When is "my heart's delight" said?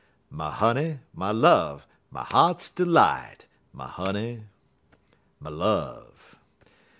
2.09-3.45